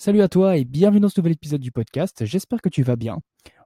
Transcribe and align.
Salut 0.00 0.22
à 0.22 0.28
toi 0.28 0.56
et 0.56 0.64
bienvenue 0.64 1.00
dans 1.00 1.08
ce 1.08 1.18
nouvel 1.18 1.32
épisode 1.32 1.60
du 1.60 1.72
podcast. 1.72 2.24
J'espère 2.24 2.62
que 2.62 2.68
tu 2.68 2.84
vas 2.84 2.94
bien. 2.94 3.18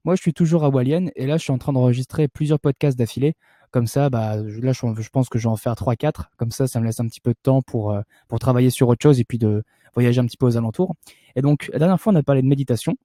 Moi, 0.07 0.15
je 0.15 0.23
suis 0.23 0.33
toujours 0.33 0.65
à 0.65 0.71
Walian 0.71 1.09
et 1.15 1.27
là, 1.27 1.37
je 1.37 1.43
suis 1.43 1.53
en 1.53 1.59
train 1.59 1.75
d'enregistrer 1.75 2.27
plusieurs 2.27 2.59
podcasts 2.59 2.99
d'affilée. 2.99 3.35
Comme 3.71 3.87
ça, 3.87 4.09
bah, 4.09 4.37
là, 4.39 4.73
je, 4.73 5.09
pense 5.11 5.29
que 5.29 5.39
je 5.39 5.47
vais 5.47 5.53
en 5.53 5.59
faire 5.59 5.75
3-4. 5.75 6.31
Comme 6.39 6.51
ça, 6.51 6.67
ça 6.67 6.81
me 6.81 6.87
laisse 6.87 7.01
un 7.01 7.07
petit 7.07 7.21
peu 7.21 7.33
de 7.33 7.39
temps 7.43 7.61
pour, 7.61 7.93
euh, 7.93 8.01
pour 8.29 8.39
travailler 8.39 8.71
sur 8.71 8.89
autre 8.89 9.03
chose 9.03 9.21
et 9.21 9.25
puis 9.25 9.37
de 9.37 9.63
voyager 9.93 10.21
un 10.21 10.25
petit 10.25 10.39
peu 10.39 10.47
aux 10.47 10.57
alentours. 10.57 10.95
Et 11.37 11.43
donc, 11.43 11.69
la 11.71 11.79
dernière 11.79 12.01
fois, 12.01 12.15
on 12.15 12.17
a 12.17 12.23
parlé 12.23 12.41
de 12.41 12.47
méditation. 12.47 12.97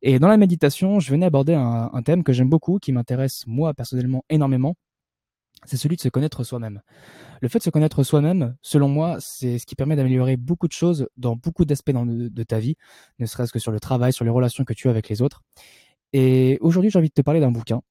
Et 0.00 0.18
dans 0.18 0.28
la 0.28 0.38
méditation, 0.38 0.98
je 0.98 1.10
venais 1.10 1.26
aborder 1.26 1.52
un 1.52 2.02
thème 2.02 2.24
que 2.24 2.32
j'aime 2.32 2.48
beaucoup, 2.48 2.78
qui 2.78 2.90
m'intéresse 2.90 3.44
moi 3.46 3.74
personnellement 3.74 4.24
énormément. 4.30 4.76
C'est 5.64 5.76
celui 5.76 5.96
de 5.96 6.00
se 6.00 6.08
connaître 6.08 6.44
soi-même. 6.44 6.80
Le 7.40 7.48
fait 7.48 7.58
de 7.58 7.64
se 7.64 7.70
connaître 7.70 8.02
soi-même, 8.02 8.56
selon 8.62 8.88
moi, 8.88 9.16
c'est 9.20 9.58
ce 9.58 9.66
qui 9.66 9.74
permet 9.74 9.96
d'améliorer 9.96 10.36
beaucoup 10.36 10.66
de 10.66 10.72
choses 10.72 11.08
dans 11.16 11.36
beaucoup 11.36 11.64
d'aspects 11.64 11.90
de, 11.90 12.28
de 12.28 12.42
ta 12.42 12.58
vie, 12.58 12.76
ne 13.18 13.26
serait-ce 13.26 13.52
que 13.52 13.58
sur 13.58 13.72
le 13.72 13.80
travail, 13.80 14.12
sur 14.12 14.24
les 14.24 14.30
relations 14.30 14.64
que 14.64 14.72
tu 14.72 14.88
as 14.88 14.90
avec 14.90 15.08
les 15.08 15.22
autres. 15.22 15.42
Et 16.12 16.58
aujourd'hui, 16.60 16.90
j'ai 16.90 16.98
envie 16.98 17.08
de 17.08 17.14
te 17.14 17.22
parler 17.22 17.40
d'un 17.40 17.50
bouquin 17.50 17.82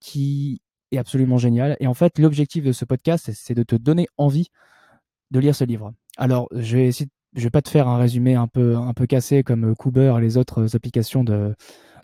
qui 0.00 0.60
est 0.92 0.98
absolument 0.98 1.38
génial. 1.38 1.76
Et 1.80 1.86
en 1.86 1.94
fait, 1.94 2.18
l'objectif 2.18 2.64
de 2.64 2.72
ce 2.72 2.84
podcast, 2.84 3.30
c'est 3.32 3.54
de 3.54 3.62
te 3.62 3.76
donner 3.76 4.08
envie 4.16 4.48
de 5.30 5.40
lire 5.40 5.54
ce 5.54 5.64
livre. 5.64 5.92
Alors, 6.16 6.48
je 6.52 6.76
vais 6.76 6.86
essayer, 6.88 7.08
je 7.34 7.42
vais 7.44 7.50
pas 7.50 7.62
te 7.62 7.68
faire 7.68 7.88
un 7.88 7.98
résumé 7.98 8.34
un 8.34 8.48
peu, 8.48 8.76
un 8.76 8.92
peu 8.94 9.06
cassé 9.06 9.42
comme 9.42 9.74
Cooper 9.76 10.14
et 10.18 10.20
les 10.20 10.36
autres 10.36 10.74
applications 10.76 11.24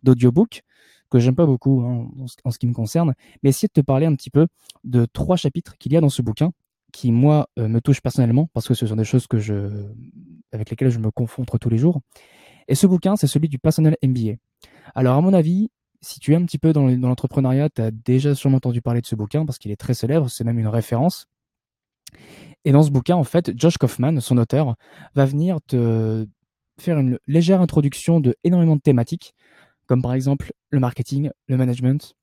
d'audiobook 0.02 0.62
que 1.10 1.18
j'aime 1.18 1.36
pas 1.36 1.46
beaucoup 1.46 1.82
hein, 1.82 2.08
en, 2.44 2.50
ce 2.50 2.58
qui 2.58 2.66
me 2.66 2.72
concerne, 2.72 3.14
mais 3.42 3.50
essayer 3.50 3.68
de 3.68 3.80
te 3.80 3.84
parler 3.84 4.06
un 4.06 4.14
petit 4.14 4.30
peu 4.30 4.46
de 4.84 5.06
trois 5.06 5.36
chapitres 5.36 5.76
qu'il 5.78 5.92
y 5.92 5.96
a 5.96 6.00
dans 6.00 6.08
ce 6.08 6.22
bouquin 6.22 6.50
qui, 6.92 7.12
moi, 7.12 7.48
euh, 7.58 7.68
me 7.68 7.80
touchent 7.80 8.00
personnellement, 8.00 8.48
parce 8.52 8.66
que 8.68 8.74
ce 8.74 8.86
sont 8.86 8.96
des 8.96 9.04
choses 9.04 9.26
que 9.26 9.38
je, 9.38 9.86
avec 10.52 10.70
lesquelles 10.70 10.90
je 10.90 10.98
me 10.98 11.10
confronte 11.10 11.48
tous 11.60 11.68
les 11.68 11.78
jours. 11.78 12.00
Et 12.68 12.74
ce 12.74 12.86
bouquin, 12.86 13.16
c'est 13.16 13.26
celui 13.26 13.48
du 13.48 13.58
Personnel 13.58 13.96
MBA. 14.02 14.34
Alors, 14.94 15.16
à 15.16 15.20
mon 15.20 15.32
avis, 15.32 15.70
si 16.00 16.20
tu 16.20 16.32
es 16.32 16.36
un 16.36 16.44
petit 16.44 16.58
peu 16.58 16.72
dans 16.72 16.86
l'entrepreneuriat, 16.86 17.68
tu 17.70 17.82
as 17.82 17.90
déjà 17.90 18.34
sûrement 18.34 18.58
entendu 18.58 18.82
parler 18.82 19.00
de 19.00 19.06
ce 19.06 19.14
bouquin, 19.14 19.44
parce 19.44 19.58
qu'il 19.58 19.70
est 19.70 19.76
très 19.76 19.94
célèbre, 19.94 20.28
c'est 20.28 20.44
même 20.44 20.58
une 20.58 20.68
référence. 20.68 21.26
Et 22.64 22.72
dans 22.72 22.82
ce 22.82 22.90
bouquin, 22.90 23.16
en 23.16 23.24
fait, 23.24 23.52
Josh 23.56 23.78
Kaufman, 23.78 24.20
son 24.20 24.38
auteur, 24.38 24.74
va 25.14 25.24
venir 25.24 25.58
te 25.66 26.26
faire 26.80 26.98
une 26.98 27.18
légère 27.26 27.60
introduction 27.60 28.20
de 28.20 28.34
énormément 28.44 28.76
de 28.76 28.80
thématiques 28.80 29.34
comme 29.86 30.02
par 30.02 30.14
exemple 30.14 30.52
le 30.70 30.80
marketing, 30.80 31.30
le 31.46 31.56
management, 31.56 32.14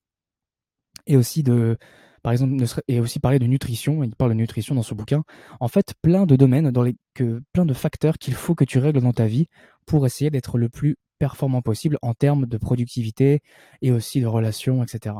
et 1.06 1.16
aussi 1.16 1.42
de, 1.42 1.76
par 2.24 2.32
exemple, 2.32 2.56
et 2.88 3.00
aussi 3.00 3.20
parler 3.20 3.38
de 3.38 3.46
nutrition. 3.46 4.02
Il 4.02 4.16
parle 4.16 4.30
de 4.30 4.36
nutrition 4.36 4.74
dans 4.74 4.82
ce 4.82 4.94
bouquin. 4.94 5.24
En 5.60 5.68
fait, 5.68 5.92
plein 6.00 6.24
de 6.24 6.36
domaines 6.36 6.70
dans 6.70 6.82
les 6.82 6.96
que, 7.12 7.42
plein 7.52 7.66
de 7.66 7.74
facteurs 7.74 8.16
qu'il 8.16 8.32
faut 8.32 8.54
que 8.54 8.64
tu 8.64 8.78
règles 8.78 9.02
dans 9.02 9.12
ta 9.12 9.26
vie 9.26 9.46
pour 9.84 10.06
essayer 10.06 10.30
d'être 10.30 10.56
le 10.56 10.70
plus 10.70 10.96
performant 11.18 11.60
possible 11.60 11.98
en 12.00 12.14
termes 12.14 12.46
de 12.46 12.56
productivité 12.56 13.42
et 13.82 13.92
aussi 13.92 14.22
de 14.22 14.26
relations, 14.26 14.82
etc. 14.82 15.16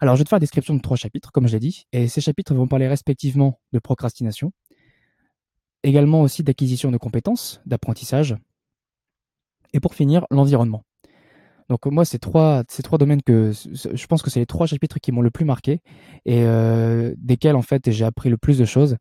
Alors, 0.00 0.16
je 0.16 0.20
vais 0.20 0.24
te 0.24 0.28
faire 0.28 0.36
la 0.36 0.40
description 0.40 0.74
de 0.74 0.82
trois 0.82 0.98
chapitres, 0.98 1.32
comme 1.32 1.48
je 1.48 1.54
l'ai 1.54 1.60
dit, 1.60 1.86
et 1.92 2.08
ces 2.08 2.20
chapitres 2.20 2.54
vont 2.54 2.68
parler 2.68 2.86
respectivement 2.86 3.58
de 3.72 3.78
procrastination, 3.78 4.52
également 5.82 6.20
aussi 6.20 6.42
d'acquisition 6.42 6.90
de 6.90 6.98
compétences, 6.98 7.62
d'apprentissage, 7.64 8.36
et 9.72 9.80
pour 9.80 9.94
finir, 9.94 10.26
l'environnement. 10.30 10.84
Donc 11.68 11.86
moi, 11.86 12.04
c'est 12.04 12.18
trois, 12.18 12.62
ces 12.68 12.82
trois 12.82 12.98
domaines 12.98 13.22
que 13.22 13.50
je 13.52 14.06
pense 14.06 14.22
que 14.22 14.30
c'est 14.30 14.40
les 14.40 14.46
trois 14.46 14.66
chapitres 14.66 14.98
qui 15.00 15.10
m'ont 15.10 15.20
le 15.20 15.30
plus 15.30 15.44
marqué 15.44 15.80
et 16.24 16.44
euh, 16.44 17.12
desquels 17.18 17.56
en 17.56 17.62
fait 17.62 17.90
j'ai 17.90 18.04
appris 18.04 18.30
le 18.30 18.36
plus 18.36 18.58
de 18.58 18.64
choses. 18.64 18.96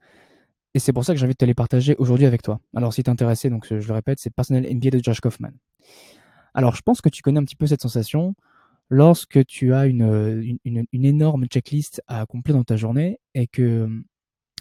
Et 0.74 0.80
c'est 0.80 0.92
pour 0.92 1.06
ça 1.06 1.14
que 1.14 1.20
j'ai 1.20 1.26
envie 1.26 1.36
de 1.36 1.38
te 1.38 1.46
les 1.46 1.54
partager 1.54 1.96
aujourd'hui 2.00 2.26
avec 2.26 2.42
toi. 2.42 2.60
Alors 2.76 2.94
si 2.94 3.04
t'es 3.04 3.10
intéressé, 3.10 3.50
donc 3.50 3.68
je 3.70 3.88
le 3.88 3.94
répète, 3.94 4.20
c'est 4.20 4.32
Personnel 4.32 4.64
MBA 4.76 4.90
de 4.90 5.04
Josh 5.04 5.22
Kaufman. 5.22 5.52
Alors 6.54 6.76
je 6.76 6.82
pense 6.82 7.02
que 7.02 7.10
tu 7.10 7.22
connais 7.22 7.40
un 7.40 7.46
petit 7.46 7.56
peu 7.56 7.68
cette 7.68 7.82
sensation 7.82 8.36
lorsque 8.90 9.46
tu 9.46 9.74
as 9.74 9.86
une, 9.86 10.58
une, 10.64 10.86
une 10.92 11.06
énorme 11.06 11.46
checklist 11.46 12.02
à 12.08 12.22
accomplir 12.22 12.56
dans 12.56 12.64
ta 12.64 12.78
journée 12.78 13.20
et 13.36 13.48
que 13.48 13.90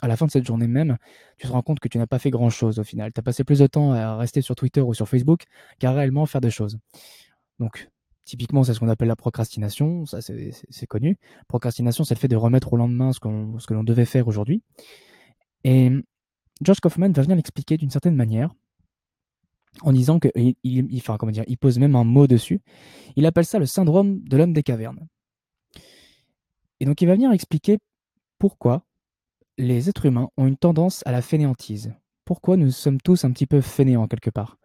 à 0.03 0.09
la 0.09 0.17
fin 0.17 0.27
de 0.27 0.31
cette 0.31 0.47
journée 0.47 0.67
même, 0.67 0.99
tu 1.39 1.47
te 1.47 1.53
rends 1.53 1.63
compte 1.63 1.81
que 1.81 1.89
tu 1.89 1.99
n'as 1.99 2.07
pas 2.07 2.19
fait 2.19 2.31
grand-chose 2.31 2.79
au 2.79 2.85
final. 2.85 3.13
Tu 3.13 3.21
as 3.21 3.23
passé 3.23 3.43
plus 3.43 3.61
de 3.61 3.67
temps 3.67 3.93
à 3.93 4.17
rester 4.17 4.43
sur 4.43 4.55
Twitter 4.55 4.83
ou 4.83 4.93
sur 4.93 5.09
Facebook 5.09 5.45
qu'à 5.79 5.93
réellement 5.93 6.27
faire 6.27 6.43
des 6.43 6.51
choses. 6.51 6.79
Donc, 7.59 7.89
typiquement, 8.25 8.65
c'est 8.65 8.75
ce 8.75 8.81
qu'on 8.81 8.89
appelle 8.89 9.09
la 9.09 9.17
procrastination, 9.17 10.07
ça 10.07 10.21
c'est 10.21 10.87
connu. 10.87 11.19
Procrastination, 11.49 12.05
c'est 12.05 12.15
le 12.15 12.21
fait 12.21 12.29
de 12.29 12.37
remettre 12.37 12.73
au 12.73 12.77
lendemain 12.77 13.13
ce, 13.13 13.21
que 13.21 13.75
l'on 13.75 13.85
devait 13.85 14.05
faire 14.05 14.29
aujourd'hui. 14.29 14.63
Et 15.65 15.91
Josh 16.63 16.81
Kaufman 16.81 17.13
va 17.13 17.23
venir 17.23 17.37
l'expliquer 17.37 17.77
d'une 17.77 17.91
certaine 17.91 18.17
manière 18.17 18.55
en 19.83 19.93
disant 19.93 20.19
que, 20.19 20.29
il, 20.35 20.87
enfin, 20.97 21.17
comment 21.17 21.33
dire, 21.33 21.45
il 21.47 21.59
pose 21.59 21.79
même 21.79 21.97
un 21.97 22.05
mot 22.05 22.27
dessus. 22.27 22.61
Il 23.17 23.27
appelle 23.27 23.45
ça 23.45 23.59
le 23.59 23.67
syndrome 23.67 24.21
de 24.21 24.37
l'homme 24.37 24.53
des 24.53 24.63
cavernes. 24.63 25.07
Et 26.81 26.85
donc, 26.85 27.01
il 27.03 27.07
va 27.07 27.15
venir 27.15 27.33
expliquer 27.33 27.79
pourquoi 28.39 28.85
les 29.59 29.89
êtres 29.89 30.07
humains 30.07 30.29
ont 30.37 30.47
une 30.47 30.57
tendance 30.57 31.03
à 31.07 31.13
la 31.13 31.23
fainéantise. 31.23 31.93
Pourquoi 32.25 32.57
nous 32.57 32.71
sommes 32.71 33.01
tous 33.01 33.25
un 33.25 33.33
petit 33.33 33.47
peu 33.47 33.61
fainéants 33.61 34.07
quelque 34.07 34.31
part 34.31 34.59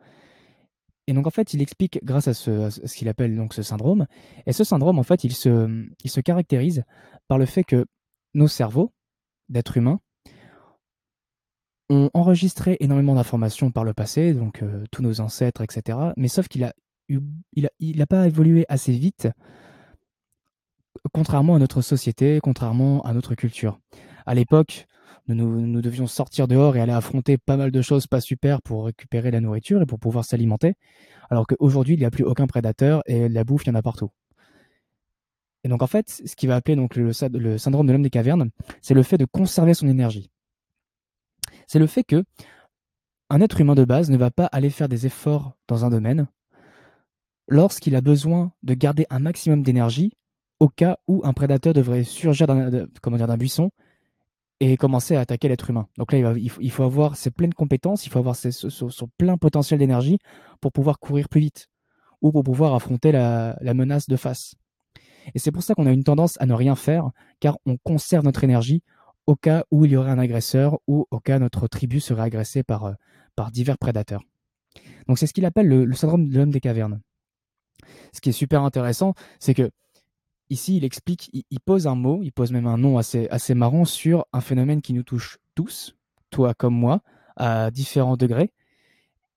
Et 1.09 1.13
donc 1.13 1.25
en 1.25 1.31
fait, 1.31 1.55
il 1.55 1.61
explique 1.63 1.99
grâce 2.03 2.27
à 2.27 2.35
ce, 2.35 2.69
qu'il 2.93 3.09
appelle 3.09 3.35
donc 3.35 3.55
ce 3.55 3.63
syndrome. 3.63 4.05
Et 4.45 4.53
ce 4.53 4.63
syndrome, 4.63 4.99
en 4.99 5.03
fait, 5.03 5.23
il 5.23 5.33
se, 5.33 6.19
caractérise 6.21 6.83
par 7.27 7.39
le 7.39 7.47
fait 7.47 7.63
que 7.63 7.87
nos 8.35 8.47
cerveaux 8.47 8.93
d'êtres 9.49 9.77
humains 9.77 9.99
ont 11.89 12.11
enregistré 12.13 12.77
énormément 12.79 13.15
d'informations 13.15 13.71
par 13.71 13.83
le 13.85 13.95
passé, 13.95 14.35
donc 14.35 14.61
euh, 14.61 14.83
tous 14.91 15.01
nos 15.01 15.19
ancêtres, 15.19 15.63
etc. 15.63 15.97
Mais 16.15 16.27
sauf 16.27 16.47
qu'il 16.47 16.63
a 16.63 16.73
il 17.07 17.97
n'a 17.97 18.05
pas 18.05 18.27
évolué 18.27 18.67
assez 18.69 18.91
vite, 18.91 19.29
contrairement 21.11 21.55
à 21.55 21.59
notre 21.59 21.81
société, 21.81 22.39
contrairement 22.39 23.01
à 23.01 23.13
notre 23.13 23.33
culture 23.33 23.79
à 24.27 24.35
l'époque, 24.35 24.85
nous, 25.27 25.81
devions 25.81 26.07
sortir 26.07 26.47
dehors 26.47 26.75
et 26.75 26.81
aller 26.81 26.91
affronter 26.91 27.37
pas 27.37 27.57
mal 27.57 27.71
de 27.71 27.81
choses 27.81 28.07
pas 28.07 28.21
super 28.21 28.61
pour 28.61 28.85
récupérer 28.85 29.31
la 29.31 29.41
nourriture 29.41 29.81
et 29.81 29.85
pour 29.85 29.99
pouvoir 29.99 30.25
s'alimenter, 30.25 30.73
alors 31.29 31.45
qu'aujourd'hui, 31.47 31.95
il 31.95 31.99
n'y 31.99 32.05
a 32.05 32.11
plus 32.11 32.23
aucun 32.23 32.47
prédateur 32.47 33.01
et 33.05 33.29
la 33.29 33.43
bouffe, 33.43 33.63
il 33.65 33.69
y 33.69 33.71
en 33.71 33.75
a 33.75 33.81
partout. 33.81 34.09
Et 35.63 35.69
donc 35.69 35.83
en 35.83 35.87
fait, 35.87 36.21
ce 36.25 36.35
qui 36.35 36.47
va 36.47 36.55
appeler 36.55 36.75
donc 36.75 36.95
le, 36.95 37.11
le 37.33 37.57
syndrome 37.57 37.85
de 37.85 37.91
l'homme 37.91 38.01
des 38.01 38.09
cavernes, 38.09 38.49
c'est 38.81 38.93
le 38.93 39.03
fait 39.03 39.17
de 39.17 39.25
conserver 39.25 39.73
son 39.73 39.87
énergie. 39.87 40.31
C'est 41.67 41.79
le 41.79 41.87
fait 41.87 42.03
que 42.03 42.23
un 43.29 43.41
être 43.41 43.61
humain 43.61 43.75
de 43.75 43.85
base 43.85 44.09
ne 44.09 44.17
va 44.17 44.31
pas 44.31 44.45
aller 44.45 44.69
faire 44.69 44.89
des 44.89 45.05
efforts 45.05 45.53
dans 45.67 45.85
un 45.85 45.89
domaine 45.89 46.27
lorsqu'il 47.47 47.95
a 47.95 48.01
besoin 48.01 48.53
de 48.63 48.73
garder 48.73 49.05
un 49.09 49.19
maximum 49.19 49.63
d'énergie 49.63 50.13
au 50.59 50.69
cas 50.69 50.97
où 51.07 51.21
un 51.23 51.33
prédateur 51.33 51.73
devrait 51.73 52.03
surgir 52.03 52.47
d'un 52.47 53.37
buisson 53.37 53.71
et 54.59 54.77
commencer 54.77 55.15
à 55.15 55.21
attaquer 55.21 55.47
l'être 55.47 55.69
humain. 55.69 55.87
Donc 55.97 56.11
là, 56.11 56.33
il, 56.37 56.71
faut 56.71 56.83
avoir 56.83 57.15
ses 57.15 57.31
pleines 57.31 57.53
compétences, 57.53 58.05
il 58.05 58.09
faut 58.09 58.19
avoir 58.19 58.35
son, 58.35 59.09
plein 59.17 59.37
potentiel 59.37 59.79
d'énergie 59.79 60.19
pour 60.59 60.71
pouvoir 60.71 60.99
courir 60.99 61.29
plus 61.29 61.41
vite 61.41 61.67
ou 62.21 62.31
pour 62.31 62.43
pouvoir 62.43 62.73
affronter 62.73 63.11
la, 63.11 63.55
menace 63.73 64.07
de 64.07 64.17
face. 64.17 64.55
Et 65.33 65.39
c'est 65.39 65.51
pour 65.51 65.63
ça 65.63 65.75
qu'on 65.75 65.85
a 65.85 65.91
une 65.91 66.03
tendance 66.03 66.39
à 66.41 66.45
ne 66.45 66.53
rien 66.53 66.75
faire, 66.75 67.11
car 67.39 67.57
on 67.65 67.77
conserve 67.77 68.25
notre 68.25 68.43
énergie 68.43 68.83
au 69.27 69.35
cas 69.35 69.63
où 69.71 69.85
il 69.85 69.91
y 69.91 69.95
aurait 69.95 70.11
un 70.11 70.19
agresseur 70.19 70.79
ou 70.87 71.05
au 71.11 71.19
cas 71.19 71.37
où 71.37 71.39
notre 71.39 71.67
tribu 71.67 71.99
serait 71.99 72.23
agressée 72.23 72.63
par, 72.63 72.85
euh, 72.85 72.93
par 73.35 73.51
divers 73.51 73.77
prédateurs. 73.77 74.23
Donc 75.07 75.19
c'est 75.19 75.27
ce 75.27 75.33
qu'il 75.33 75.45
appelle 75.45 75.67
le, 75.67 75.85
le 75.85 75.95
syndrome 75.95 76.27
de 76.27 76.37
l'homme 76.37 76.51
des 76.51 76.59
cavernes. 76.59 76.99
Ce 78.11 78.21
qui 78.21 78.29
est 78.29 78.33
super 78.33 78.63
intéressant, 78.63 79.13
c'est 79.39 79.53
que 79.53 79.69
Ici, 80.49 80.77
il 80.77 80.83
explique, 80.83 81.29
il, 81.33 81.59
pose 81.59 81.85
un 81.85 81.95
mot, 81.95 82.21
il 82.23 82.31
pose 82.31 82.51
même 82.51 82.65
un 82.65 82.77
nom 82.77 82.97
assez, 82.97 83.27
assez 83.29 83.53
marrant 83.53 83.85
sur 83.85 84.25
un 84.33 84.41
phénomène 84.41 84.81
qui 84.81 84.93
nous 84.93 85.03
touche 85.03 85.37
tous, 85.53 85.95
toi 86.31 86.55
comme 86.55 86.73
moi, 86.73 87.01
à 87.35 87.69
différents 87.69 88.17
degrés. 88.17 88.51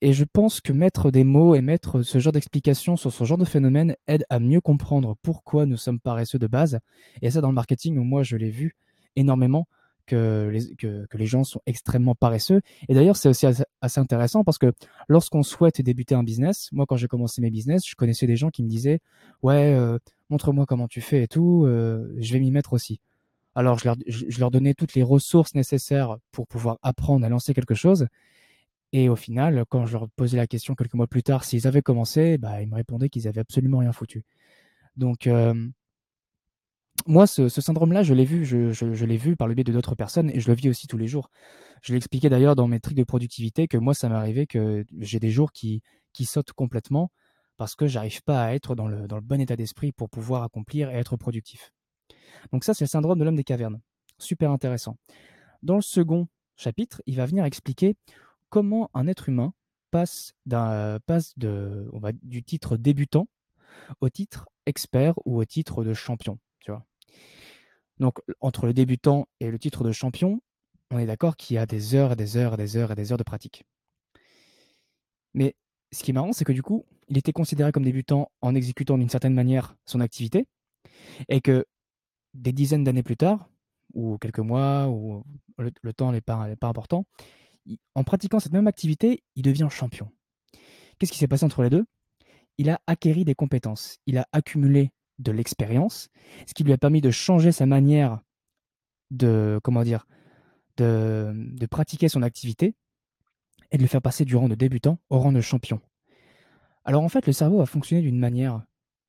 Et 0.01 0.15
je 0.15 0.25
pense 0.25 0.61
que 0.61 0.73
mettre 0.73 1.11
des 1.11 1.23
mots 1.23 1.55
et 1.55 1.61
mettre 1.61 2.03
ce 2.03 2.19
genre 2.19 2.33
d'explication 2.33 2.97
sur 2.97 3.13
ce 3.13 3.25
genre 3.25 3.39
de 3.39 3.45
phénomène 3.45 3.95
aide 4.09 4.25
à 4.31 4.41
mieux 4.41 4.61
comprendre 4.61 5.17
pourquoi 5.23 5.67
nous 5.67 5.77
sommes 5.77 6.01
paresseux 6.01 6.39
de 6.39 6.47
base. 6.47 6.81
Et 7.21 7.31
ça, 7.31 7.41
dans 7.41 7.49
le 7.49 7.55
marketing, 7.55 7.97
moi, 7.97 8.23
je 8.23 8.37
l'ai 8.37 8.51
vu 8.51 8.75
énormément 9.15 9.69
que 10.07 10.51
les, 10.53 10.75
que, 10.75 11.07
les 11.15 11.27
gens 11.27 11.45
sont 11.45 11.61
extrêmement 11.67 12.15
paresseux. 12.15 12.61
Et 12.89 12.95
d'ailleurs, 12.95 13.17
c'est 13.17 13.29
aussi 13.29 13.47
assez, 13.47 14.01
intéressant 14.01 14.45
parce 14.45 14.59
que 14.59 14.73
lorsqu'on 15.09 15.43
souhaite 15.43 15.81
débuter 15.81 16.15
un 16.15 16.25
business, 16.25 16.69
moi, 16.73 16.87
quand 16.87 16.97
j'ai 16.97 17.09
commencé 17.09 17.41
mes 17.41 17.51
business, 17.51 17.87
je 17.87 17.95
connaissais 17.95 18.27
des 18.27 18.37
gens 18.37 18.51
qui 18.51 18.63
me 18.63 18.69
disaient 18.69 19.01
Ouais, 19.43 19.75
euh, 19.75 19.99
montre-moi 20.33 20.67
comment 20.67 20.89
tu 20.89 21.01
fais 21.01 21.25
et 21.25 21.29
tout, 21.29 21.65
euh, 21.67 22.15
je 22.19 22.33
vais 22.33 22.41
m'y 22.41 22.51
mettre 22.51 22.73
aussi. 22.75 23.01
Alors, 23.57 23.79
je 23.79 23.87
leur, 24.41 24.51
donnais 24.51 24.75
toutes 24.75 24.95
les 24.95 25.03
ressources 25.05 25.55
nécessaires 25.55 26.17
pour 26.33 26.47
pouvoir 26.49 26.79
apprendre 26.83 27.27
à 27.27 27.31
lancer 27.31 27.55
quelque 27.55 27.75
chose. 27.75 28.07
Et 28.93 29.09
au 29.09 29.17
final, 29.17 29.65
quand 29.69 29.87
je 29.87 29.95
leur 29.95 30.09
posais 30.11 30.37
la 30.39 30.47
question 30.47 30.75
quelques 30.75 30.95
mois 30.95 31.07
plus 31.09 31.23
tard 31.23 31.45
s'ils 31.45 31.67
avaient 31.67 31.83
commencé, 31.83 32.39
bah, 32.39 32.63
ils 32.63 32.69
me 32.69 32.77
répondaient 32.77 33.09
qu'ils 33.11 33.29
avaient 33.29 33.41
absolument 33.41 33.79
rien 33.79 33.93
foutu. 33.93 34.25
Donc, 34.97 35.27
euh, 35.27 35.55
moi, 37.07 37.27
ce, 37.27 37.49
syndrome-là, 37.49 38.03
je 38.03 38.15
l'ai 38.15 38.25
vu, 38.25 38.45
je, 38.45 38.73
je- 38.73 39.05
l'ai 39.05 39.17
vu 39.17 39.37
par 39.37 39.49
le 39.49 39.55
biais 39.55 39.65
de 39.65 39.73
d'autres 39.73 39.95
personnes 39.95 40.31
et 40.31 40.41
je 40.41 40.49
le 40.49 40.55
vis 40.55 40.69
aussi 40.69 40.87
tous 40.87 40.99
les 40.99 41.09
jours. 41.09 41.31
Je 41.83 41.93
l'ai 41.93 41.97
expliqué 41.97 42.29
d'ailleurs 42.29 42.55
dans 42.57 42.69
mes 42.69 42.81
trucs 42.81 42.97
de 42.97 43.05
productivité 43.05 43.67
que 43.69 43.77
moi, 43.79 43.95
ça 43.95 44.09
arrivé 44.17 44.47
que 44.47 44.85
j'ai 45.01 45.19
des 45.19 45.31
jours 45.31 45.53
qui, 45.53 45.83
qui 46.13 46.25
sautent 46.27 46.53
complètement 46.53 47.11
parce 47.63 47.77
que 47.77 47.87
j'arrive 47.87 48.25
pas 48.25 48.43
à 48.43 48.55
être 48.55 48.75
dans 48.75 48.89
le, 48.89 49.07
dans 49.07 49.15
le 49.15 49.23
bon 49.23 49.41
état 49.41 49.55
d'esprit 49.55 49.93
pour 49.93 50.11
pouvoir 50.11 50.43
accomplir 50.43 50.91
et 50.91 50.95
être 50.95 51.17
productif. 51.17 51.73
Donc 52.51 52.65
ça, 52.65 52.75
c'est 52.75 52.83
le 52.83 52.89
syndrome 52.89 53.21
de 53.21 53.25
l'homme 53.25 53.37
des 53.37 53.45
cavernes. 53.45 53.81
Super 54.19 54.51
intéressant. 54.51 54.97
Dans 55.63 55.77
le 55.77 55.81
second 55.81 56.27
chapitre, 56.57 57.01
il 57.07 57.15
va 57.15 57.25
venir 57.25 57.45
expliquer 57.45 57.95
comment 58.49 58.91
un 58.95 59.07
être 59.07 59.29
humain 59.29 59.55
passe, 59.93 60.33
passe 61.07 61.39
de, 61.39 61.89
on 61.93 62.01
va, 62.01 62.11
du 62.11 62.43
titre 62.43 62.77
débutant 62.77 63.29
au 64.01 64.09
titre 64.09 64.49
expert 64.67 65.15
ou 65.25 65.39
au 65.39 65.45
titre 65.45 65.85
de 65.85 65.95
champion. 65.95 66.41
Tu 66.59 66.73
vois. 66.73 66.85
Donc 68.01 68.19
entre 68.41 68.67
le 68.67 68.75
débutant 68.75 69.29
et 69.39 69.53
le 69.53 69.59
titre 69.61 69.85
de 69.85 69.93
champion, 69.93 70.43
on 70.91 70.99
est 70.99 71.07
d'accord 71.07 71.37
qu'il 71.37 71.55
y 71.55 71.59
a 71.59 71.67
des 71.67 71.95
heures 71.95 72.11
et 72.11 72.17
des 72.17 72.37
heures 72.37 72.55
et 72.55 72.57
des 72.57 72.77
heures 72.77 72.91
et 72.91 72.97
des 72.97 73.13
heures 73.13 73.19
de 73.19 73.23
pratique. 73.23 73.63
Mais 75.33 75.55
ce 75.93 76.03
qui 76.03 76.11
est 76.11 76.15
marrant, 76.15 76.33
c'est 76.33 76.45
que 76.45 76.53
du 76.53 76.63
coup, 76.63 76.85
il 77.09 77.19
était 77.19 77.33
considéré 77.33 77.71
comme 77.73 77.85
débutant 77.85 78.31
en 78.41 78.55
exécutant 78.55 78.99
d'une 78.99 79.11
certaine 79.11 79.35
manière 79.35 79.77
son 79.85 80.01
activité, 80.01 80.47
et 81.29 81.41
que 81.41 81.67
des 82.35 82.53
dizaines 82.53 82.85
d'années 82.85 83.03
plus 83.03 83.17
tard, 83.17 83.49
ou 83.95 84.17
quelques 84.19 84.39
mois, 84.39 84.89
ou 84.89 85.23
le, 85.59 85.93
temps 85.93 86.13
n'est 86.13 86.23
pas, 86.23 86.49
important, 86.63 87.05
en 87.95 88.05
pratiquant 88.05 88.41
cette 88.41 88.53
même 88.53 88.67
activité, 88.67 89.23
il 89.37 89.43
devient 89.43 89.69
champion. 89.71 90.11
Qu'est-ce 90.99 91.13
qui 91.13 91.19
s'est 91.19 91.29
passé 91.29 91.45
entre 91.45 91.63
les 91.63 91.71
deux? 91.71 91.85
Il 92.59 92.71
a 92.71 92.81
acquéri 92.87 93.25
des 93.25 93.35
compétences, 93.35 93.99
il 94.07 94.19
a 94.19 94.27
accumulé 94.33 94.91
de 95.19 95.31
l'expérience, 95.31 96.09
ce 96.47 96.55
qui 96.55 96.65
lui 96.65 96.73
a 96.73 96.79
permis 96.79 97.01
de 97.01 97.11
changer 97.11 97.53
sa 97.53 97.67
manière 97.67 98.21
de, 99.11 99.61
comment 99.63 99.83
de 99.85 101.67
pratiquer 101.67 102.09
son 102.09 102.23
activité 102.23 102.75
et 103.73 103.79
de 103.79 103.83
le 103.83 103.89
faire 103.89 104.03
passer 104.03 104.25
du 104.25 104.37
rang 104.37 104.49
de 104.49 104.55
débutant 104.55 104.99
au 105.11 105.19
rang 105.19 105.33
de 105.33 105.41
champion. 105.41 105.81
Alors 106.85 107.03
en 107.03 107.09
fait, 107.09 107.27
le 107.27 107.33
cerveau 107.33 107.61
a 107.61 107.67
fonctionné 107.67 108.03
d'une 108.03 108.19
manière, 108.19 108.63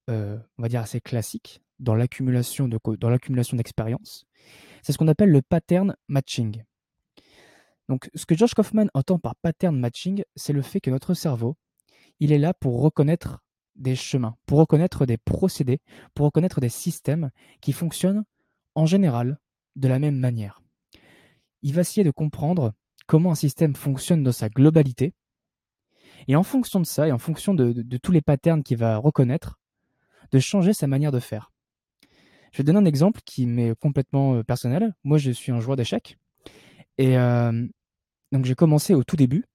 euh, 0.09 0.39
on 0.57 0.61
va 0.61 0.69
dire, 0.69 0.81
assez 0.81 1.01
classique 1.01 1.61
dans 1.79 1.95
l'accumulation 1.95 2.67
de 2.67 2.77
co- 2.77 2.97
dans 2.97 3.09
l'accumulation 3.09 3.57
d'expérience. 3.57 4.25
C'est 4.81 4.93
ce 4.93 4.97
qu'on 4.97 5.07
appelle 5.07 5.29
le 5.29 5.41
pattern 5.41 5.95
matching. 6.07 6.63
Donc 7.89 8.09
ce 8.15 8.25
que 8.25 8.35
Josh 8.35 8.53
Kaufman 8.53 8.87
entend 8.93 9.19
par 9.19 9.35
pattern 9.35 9.77
matching, 9.77 10.23
c'est 10.35 10.53
le 10.53 10.61
fait 10.61 10.79
que 10.79 10.89
notre 10.89 11.13
cerveau, 11.13 11.57
il 12.19 12.31
est 12.31 12.37
là 12.37 12.53
pour 12.53 12.81
reconnaître 12.81 13.43
des 13.75 13.95
chemins, 13.95 14.37
pour 14.45 14.59
reconnaître 14.59 15.05
des 15.05 15.17
procédés, 15.17 15.81
pour 16.13 16.27
reconnaître 16.27 16.61
des 16.61 16.69
systèmes 16.69 17.31
qui 17.59 17.73
fonctionnent 17.73 18.23
en 18.75 18.85
général 18.85 19.39
de 19.75 19.87
la 19.87 19.99
même 19.99 20.17
manière. 20.17 20.61
Il 21.63 21.73
va 21.73 21.81
essayer 21.81 22.03
de 22.03 22.11
comprendre 22.11 22.73
comment 23.05 23.31
un 23.31 23.35
système 23.35 23.75
fonctionne 23.75 24.23
dans 24.23 24.31
sa 24.31 24.49
globalité. 24.49 25.13
Et 26.27 26.35
en 26.35 26.43
fonction 26.43 26.79
de 26.79 26.85
ça, 26.85 27.07
et 27.07 27.11
en 27.11 27.17
fonction 27.17 27.53
de, 27.53 27.97
tous 27.97 28.11
les 28.11 28.21
patterns 28.21 28.63
qu'il 28.63 28.77
va 28.77 28.97
reconnaître, 28.97 29.59
de 30.31 30.39
changer 30.39 30.73
sa 30.73 30.87
manière 30.87 31.11
de 31.11 31.19
faire. 31.19 31.51
Je 32.51 32.57
vais 32.57 32.63
donner 32.63 32.79
un 32.79 32.85
exemple 32.85 33.21
qui 33.25 33.45
m'est 33.45 33.75
complètement 33.79 34.35
euh, 34.35 34.43
personnel. 34.43 34.93
Moi, 35.03 35.17
je 35.17 35.31
suis 35.31 35.51
un 35.51 35.59
joueur 35.59 35.75
d'échecs. 35.75 36.17
Et 36.97 37.17
euh, 37.17 37.67
donc, 38.31 38.45
j'ai 38.45 38.55
commencé 38.55 38.93
au 38.93 39.03
tout 39.03 39.15
début 39.15 39.45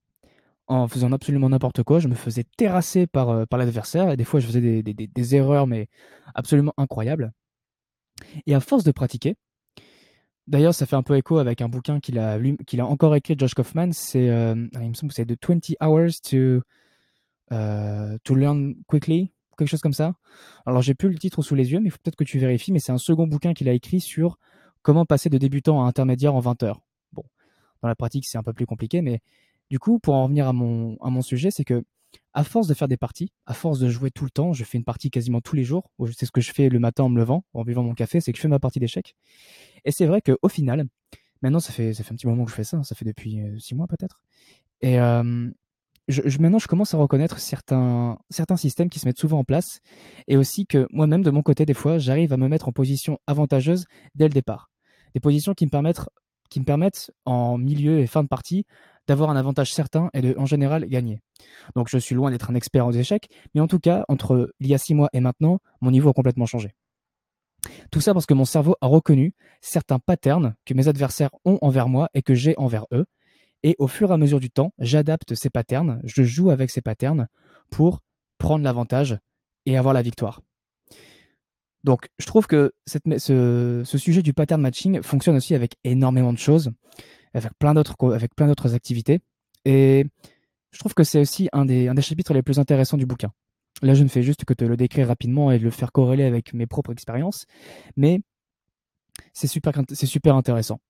en 0.67 0.89
faisant 0.89 1.13
absolument 1.13 1.49
n'importe 1.49 1.83
quoi. 1.85 2.01
Je 2.01 2.09
me 2.09 2.15
faisais 2.15 2.45
terrasser 2.57 3.07
par, 3.07 3.31
euh, 3.31 3.47
par 3.47 3.59
l'adversaire. 3.59 4.11
Et 4.11 4.17
des 4.17 4.25
fois, 4.25 4.41
je 4.41 4.47
faisais 4.47 4.83
des- 4.83 4.95
des 4.95 5.35
erreurs, 5.35 5.67
mais 5.67 5.89
absolument 6.35 6.75
incroyables. 6.77 7.33
Et 8.47 8.55
à 8.55 8.61
force 8.61 8.85
de 8.85 8.93
pratiquer, 8.93 9.37
D'ailleurs, 10.49 10.75
ça 10.75 10.87
fait 10.87 10.97
un 10.97 11.03
peu 11.03 11.15
écho 11.15 11.37
avec 11.37 11.61
un 11.61 11.69
bouquin 11.69 12.01
qu'il 12.01 12.19
a, 12.19 12.39
encore 12.87 13.15
écrit, 13.15 13.35
Josh 13.37 13.53
Kaufman. 13.53 13.93
C'est, 13.93 14.31
euh, 14.31 14.55
il 14.81 14.89
me 14.89 14.95
semble 14.95 15.11
que 15.11 15.15
c'est 15.15 15.27
The 15.27 15.37
20 15.47 15.75
Hours 15.83 16.23
to, 16.23 16.63
euh, 17.53 18.17
to 18.25 18.35
Learn 18.35 18.75
Quickly, 18.87 19.31
quelque 19.59 19.69
chose 19.69 19.83
comme 19.83 19.93
ça. 19.93 20.15
Alors, 20.65 20.81
j'ai 20.81 20.95
plus 20.95 21.11
le 21.11 21.19
titre 21.19 21.43
sous 21.43 21.55
les 21.55 21.71
yeux, 21.73 21.81
mais 21.81 21.89
il 21.89 21.91
faut 21.91 21.99
peut-être 22.03 22.17
que 22.17 22.25
tu 22.25 22.39
vérifies. 22.39 22.73
Mais 22.73 22.79
c'est 22.79 22.93
un 22.93 22.99
second 22.99 23.27
bouquin 23.27 23.53
qu'il 23.53 23.69
a 23.69 23.75
écrit 23.75 24.01
sur 24.01 24.39
comment 24.81 25.05
passer 25.05 25.29
de 25.29 25.37
débutant 25.37 25.85
à 25.85 25.87
intermédiaire 25.87 26.35
en 26.35 26.41
20 26.41 26.63
heures. 26.63 26.81
Bon, 27.13 27.25
dans 27.83 27.89
la 27.89 27.95
pratique, 27.95 28.27
c'est 28.27 28.39
un 28.39 28.43
peu 28.43 28.55
plus 28.55 28.65
compliqué, 28.65 29.03
mais 29.03 29.21
du 29.71 29.79
coup, 29.79 29.99
pour 29.99 30.15
en 30.15 30.25
revenir 30.25 30.49
à 30.49 30.55
mon 30.55 31.23
sujet, 31.23 31.51
c'est 31.51 31.65
que 31.65 31.85
à 32.33 32.45
force 32.45 32.67
de 32.67 32.75
faire 32.75 32.89
des 32.89 32.97
parties, 32.97 33.33
à 33.47 33.55
force 33.55 33.79
de 33.79 33.89
jouer 33.89 34.11
tout 34.11 34.25
le 34.25 34.31
temps, 34.31 34.53
je 34.53 34.65
fais 34.65 34.79
une 34.79 34.85
partie 34.85 35.11
quasiment 35.11 35.41
tous 35.41 35.57
les 35.57 35.65
jours. 35.65 35.91
C'est 36.17 36.27
ce 36.27 36.31
que 36.33 36.41
je 36.41 36.53
fais 36.53 36.69
le 36.69 36.79
matin 36.79 37.05
en 37.05 37.09
me 37.09 37.19
levant, 37.19 37.45
en 37.55 37.65
buvant 37.65 37.83
mon 37.83 37.95
café, 37.95 38.21
c'est 38.21 38.33
que 38.33 38.37
je 38.37 38.43
fais 38.43 38.49
ma 38.49 38.59
partie 38.59 38.79
d'échecs. 38.79 39.17
Et 39.85 39.91
c'est 39.93 40.07
vrai 40.07 40.23
qu'au 40.23 40.49
final, 40.49 40.87
maintenant 41.43 41.61
ça 41.61 41.73
fait, 41.73 41.91
un 41.91 42.15
petit 42.15 42.27
moment 42.27 42.45
que 42.45 42.51
je 42.51 42.57
fais 42.57 42.65
ça, 42.65 42.83
ça 42.83 42.95
fait 42.95 43.05
depuis 43.05 43.41
euh, 43.41 43.59
six 43.59 43.75
mois 43.75 43.87
peut-être. 43.87 44.21
Et 44.81 44.99
je- 46.09 46.39
maintenant 46.39 46.59
je 46.59 46.69
commence 46.69 46.95
à 46.95 46.97
reconnaître 46.99 47.39
certains, 47.39 48.19
certains 48.31 48.57
systèmes 48.57 48.89
qui 48.89 48.99
se 48.99 49.07
mettent 49.07 49.19
souvent 49.19 49.39
en 49.41 49.45
place. 49.45 49.81
Et 50.27 50.37
aussi 50.37 50.67
que 50.67 50.87
moi-même, 50.91 51.23
de 51.23 51.31
mon 51.31 51.43
côté, 51.43 51.67
des 51.67 51.75
fois, 51.75 51.99
j'arrive 51.99 52.33
à 52.33 52.37
me 52.37 52.49
mettre 52.49 52.69
en 52.69 52.73
position 52.73 53.19
avantageuse 53.27 53.85
dès 54.15 54.25
le 54.29 54.33
départ. 54.33 54.71
Des 55.15 55.21
positions 55.21 55.55
qui 55.55 55.67
me 55.67 55.71
permettent, 55.71 56.01
qui 56.51 56.61
me 56.61 56.65
permettent 56.65 57.11
en 57.25 57.59
milieu 57.59 57.99
et 57.99 58.07
fin 58.07 58.23
de 58.23 58.29
partie 58.29 58.65
d'avoir 59.09 59.31
un 59.31 59.37
avantage 59.37 59.73
certain 59.73 60.11
et 60.15 60.21
de, 60.21 60.35
en 60.39 60.47
général, 60.47 60.85
gagner. 60.87 61.21
Donc 61.75 61.89
je 61.89 61.99
suis 61.99 62.15
loin 62.15 62.31
d'être 62.31 62.51
un 62.51 62.55
expert 62.55 62.87
aux 62.87 62.93
échecs, 62.93 63.29
mais 63.55 63.61
en 63.61 63.67
tout 63.67 63.81
cas, 63.81 64.05
entre 64.09 64.53
il 64.61 64.69
y 64.69 64.75
a 64.75 64.79
six 64.79 64.95
mois 64.95 65.09
et 65.13 65.21
maintenant, 65.21 65.59
mon 65.81 65.91
niveau 65.91 66.11
a 66.11 66.13
complètement 66.13 66.47
changé. 66.47 66.75
Tout 67.91 68.01
ça 68.01 68.13
parce 68.13 68.27
que 68.27 68.35
mon 68.35 68.45
cerveau 68.45 68.77
a 68.81 68.87
reconnu 68.87 69.35
certains 69.61 69.99
patterns 69.99 70.55
que 70.65 70.75
mes 70.75 70.87
adversaires 70.87 71.31
ont 71.45 71.59
envers 71.63 71.89
moi 71.89 72.09
et 72.15 72.23
que 72.23 72.35
j'ai 72.35 72.57
envers 72.59 72.85
eux. 72.93 73.07
Et 73.65 73.75
au 73.79 73.89
fur 73.89 74.11
et 74.11 74.15
à 74.15 74.17
mesure 74.17 74.39
du 74.39 74.51
temps, 74.51 74.73
j'adapte 74.79 75.35
ces 75.35 75.51
patterns, 75.51 76.01
je 76.05 76.23
joue 76.23 76.51
avec 76.51 76.71
ces 76.71 76.81
patterns 76.81 77.27
pour 77.71 78.01
prendre 78.39 78.63
l'avantage 78.63 79.19
et 79.67 79.77
avoir 79.77 79.95
la 79.95 80.03
victoire. 80.03 80.43
Donc, 81.83 82.09
je 82.19 82.27
trouve 82.27 82.47
que 82.47 82.73
ce, 82.87 83.83
sujet 83.85 84.23
du 84.23 84.35
pattern 84.35 84.61
matching 84.61 85.03
fonctionne 85.03 85.37
aussi 85.37 85.55
avec 85.55 85.77
énormément 85.85 86.33
de 86.33 86.39
choses, 86.39 86.71
avec 87.35 87.53
plein 87.59 87.75
d'autres, 87.75 87.97
avec 88.13 88.35
plein 88.35 88.47
d'autres 88.47 88.75
activités. 88.75 89.21
Et 89.65 90.07
je 90.71 90.79
trouve 90.79 90.95
que 90.95 91.05
c'est 91.05 91.21
aussi 91.21 91.49
un 91.53 91.65
des, 91.65 91.89
un 91.89 91.95
des 91.95 92.03
chapitres 92.03 92.35
les 92.35 92.43
plus 92.43 92.59
intéressants 92.59 92.97
du 92.97 93.07
bouquin. 93.07 93.33
Là, 93.83 93.95
je 93.95 94.03
ne 94.03 94.09
fais 94.09 94.23
juste 94.23 94.45
que 94.45 94.55
te 94.55 94.65
le 94.65 94.77
décrire 94.77 95.09
rapidement 95.09 95.53
et 95.53 95.59
le 95.59 95.71
faire 95.71 95.93
corréler 95.93 96.25
avec 96.25 96.53
mes 96.53 96.67
propres 96.67 96.93
expériences, 96.93 97.47
mais 97.97 98.21
c'est 99.33 99.47
super, 99.47 99.73
c'est 99.93 100.07
super 100.07 100.35
intéressant. 100.35 100.81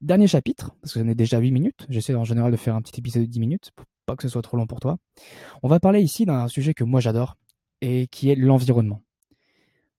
Dernier 0.00 0.26
chapitre, 0.26 0.74
parce 0.80 0.94
que 0.94 1.00
j'en 1.00 1.08
ai 1.08 1.14
déjà 1.14 1.38
8 1.38 1.50
minutes, 1.50 1.86
j'essaie 1.88 2.14
en 2.14 2.24
général 2.24 2.52
de 2.52 2.56
faire 2.56 2.74
un 2.74 2.82
petit 2.82 2.98
épisode 2.98 3.22
de 3.22 3.28
10 3.28 3.40
minutes, 3.40 3.70
pour 3.76 3.86
pas 4.06 4.16
que 4.16 4.22
ce 4.22 4.28
soit 4.28 4.42
trop 4.42 4.56
long 4.56 4.66
pour 4.66 4.80
toi. 4.80 4.98
On 5.62 5.68
va 5.68 5.80
parler 5.80 6.00
ici 6.00 6.24
d'un 6.24 6.48
sujet 6.48 6.74
que 6.74 6.84
moi 6.84 7.00
j'adore, 7.00 7.36
et 7.80 8.06
qui 8.08 8.30
est 8.30 8.34
l'environnement. 8.34 9.02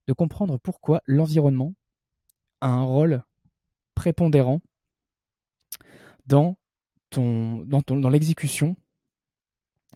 De 0.07 0.13
comprendre 0.13 0.57
pourquoi 0.57 1.01
l'environnement 1.05 1.73
a 2.61 2.69
un 2.69 2.83
rôle 2.83 3.23
prépondérant 3.93 4.59
dans, 6.29 6.57
ton, 7.09 7.65
dans, 7.65 8.09
l'exécution 8.09 8.75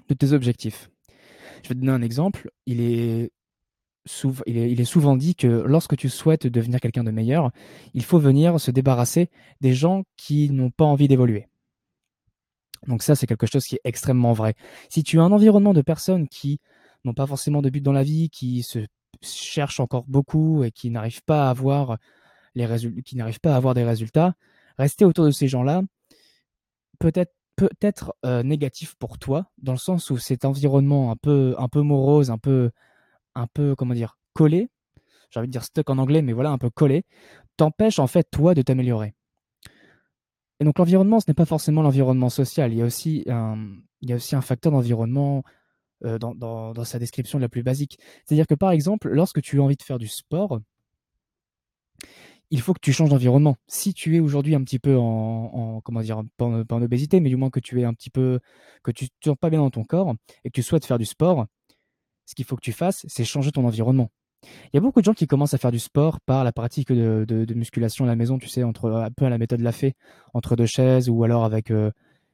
de 0.10 0.13
tes 0.16 0.34
objectifs. 0.34 0.90
Je 1.63 1.70
vais 1.70 1.75
te 1.75 1.80
donner 1.80 1.92
un 1.92 2.02
exemple. 2.02 2.50
Il 2.66 2.82
est, 2.82 3.32
souvent, 4.06 4.44
il, 4.48 4.58
est, 4.58 4.72
il 4.72 4.82
est, 4.82 4.86
souvent 4.86 5.16
dit 5.16 5.36
que 5.36 5.48
lorsque 5.48 5.96
tu 5.96 6.10
souhaites 6.10 6.48
devenir 6.48 6.80
quelqu'un 6.80 7.04
de 7.04 7.12
meilleur, 7.12 7.52
il 7.94 8.04
faut 8.04 8.20
venir 8.20 8.60
se 8.60 8.72
débarrasser 8.72 9.30
des 9.62 9.74
gens 9.74 10.04
qui 10.18 10.50
n'ont 10.50 10.72
pas 10.72 10.86
envie 10.86 11.08
d'évoluer. 11.08 11.48
Donc 12.88 13.04
ça, 13.04 13.16
c'est 13.16 13.28
quelque 13.28 13.48
chose 13.48 13.66
qui 13.66 13.75
est 13.75 13.82
extrêmement 13.86 14.34
vrai. 14.34 14.56
Si 14.90 15.04
tu 15.04 15.20
as 15.20 15.24
un 15.24 15.32
environnement 15.32 15.74
de 15.74 15.82
personnes 15.82 16.28
qui 16.28 16.60
n'ont 17.06 17.13
pas 17.13 17.28
forcément 17.28 17.62
de 17.62 17.70
but 17.70 17.82
dans 17.82 17.94
la 17.94 18.04
vie, 18.04 18.30
qui 18.30 18.63
se 18.63 18.80
cherchent 19.22 19.80
encore 19.80 20.04
beaucoup 20.08 20.63
et 20.63 20.72
qui 20.72 20.90
n'arrivent 20.90 21.24
pas 21.24 21.48
à 21.48 21.50
avoir 21.52 21.98
les 22.56 22.66
résultats, 22.66 23.02
qui 23.04 23.16
n'arrivent 23.16 23.40
pas 23.40 23.54
à 23.54 23.58
avoir 23.58 23.74
des 23.74 23.84
résultats, 23.84 24.34
rester 24.78 25.06
autour 25.06 25.25
de 25.25 25.32
ces 25.32 25.48
gens-là 25.48 25.84
peut-être 27.04 27.34
peut-être 27.58 28.16
euh, 28.26 28.44
négatif 28.44 28.96
pour 28.96 29.20
toi, 29.20 29.52
dans 29.58 29.74
le 29.74 29.78
sens 29.78 30.10
où 30.10 30.18
cet 30.18 30.46
environnement 30.46 31.12
un 31.12 31.16
peu, 31.16 31.54
un 31.60 31.68
peu 31.68 31.82
morose, 31.82 32.32
un 32.32 32.38
peu, 32.38 32.72
un 33.36 33.46
peu, 33.46 33.76
comment 33.76 33.94
dire, 33.94 34.18
collé, 34.34 34.70
j'ai 35.30 35.40
envie 35.40 35.50
de 35.50 35.52
dire 35.52 35.64
stuck 35.64 35.90
en 35.90 35.98
anglais, 35.98 36.22
mais 36.22 36.34
voilà, 36.34 36.50
un 36.50 36.58
peu 36.58 36.70
collé, 36.70 37.04
t'empêche 37.58 38.00
en 38.00 38.08
fait 38.08 38.24
toi 38.32 38.56
de 38.56 38.62
t'améliorer. 38.62 39.14
Et 40.62 40.66
donc 40.66 40.80
l'environnement, 40.80 41.20
ce 41.20 41.26
n'est 41.28 41.36
pas 41.36 41.46
forcément 41.46 41.82
l'environnement 41.82 42.30
social, 42.30 42.72
il 42.72 42.80
y 42.80 42.82
a 42.82 42.86
aussi 42.86 43.26
un, 43.28 43.58
il 44.02 44.10
y 44.10 44.14
a 44.14 44.16
aussi 44.16 44.36
un 44.36 44.42
facteur 44.42 44.72
d'environnement 44.72 45.44
euh, 46.06 46.18
dans, 46.18 46.34
dans, 46.34 46.72
dans 46.72 46.86
sa 46.86 47.00
description 47.00 47.38
la 47.38 47.50
plus 47.50 47.64
basique. 47.64 48.00
C'est-à-dire 48.26 48.48
que 48.48 48.56
par 48.56 48.72
exemple, 48.72 49.10
lorsque 49.10 49.42
tu 49.42 49.60
as 49.60 49.64
envie 49.64 49.76
de 49.76 49.84
faire 49.84 50.00
du 50.00 50.08
sport, 50.08 50.60
il 52.52 52.62
faut 52.62 52.74
que 52.74 52.80
tu 52.82 52.94
changes 52.94 53.10
d'environnement. 53.10 53.56
Si 53.68 53.94
tu 53.94 54.16
es 54.16 54.20
aujourd'hui 54.20 54.56
un 54.56 54.64
petit 54.64 54.80
peu 54.80 54.98
en, 54.98 55.04
en 55.04 55.82
comment 55.82 56.02
dire, 56.02 56.22
pas 56.38 56.46
en, 56.46 56.82
obésité, 56.82 57.20
mais 57.20 57.30
du 57.30 57.36
moins 57.36 57.50
que 57.50 57.60
tu 57.60 57.82
es 57.82 57.84
un 57.84 57.94
petit 57.94 58.10
peu, 58.10 58.40
que 58.84 58.92
tu 58.92 59.10
te 59.10 59.30
sens 59.30 59.38
pas 59.40 59.50
bien 59.50 59.60
dans 59.60 59.72
ton 59.72 59.84
corps 59.84 60.14
et 60.44 60.50
que 60.50 60.54
tu 60.54 60.64
souhaites 60.64 60.86
faire 60.86 61.00
du 61.00 61.06
sport, 61.06 61.48
ce 62.26 62.36
qu'il 62.36 62.46
faut 62.46 62.56
que 62.56 62.62
tu 62.62 62.72
fasses, 62.72 63.06
c'est 63.08 63.26
changer 63.26 63.52
ton 63.52 63.66
environnement. 63.66 64.12
Il 64.44 64.76
y 64.76 64.78
a 64.78 64.82
beaucoup 64.82 65.00
de 65.00 65.06
gens 65.06 65.14
qui 65.14 65.28
commencent 65.28 65.54
à 65.54 65.58
faire 65.58 65.72
du 65.72 65.80
sport 65.80 66.20
par 66.22 66.44
la 66.44 66.52
pratique 66.52 66.92
de, 66.92 67.54
musculation 67.54 68.06
à 68.06 68.08
la 68.08 68.16
maison, 68.16 68.38
tu 68.38 68.48
sais, 68.48 68.64
entre 68.64 68.92
un 68.92 69.12
peu 69.12 69.26
à 69.26 69.30
la 69.30 69.38
méthode 69.38 69.62
Lafay, 69.62 69.94
entre 70.34 70.56
deux 70.56 70.66
chaises 70.66 71.10
ou 71.10 71.24
alors 71.24 71.46
avec 71.46 71.72
euh, 71.72 71.92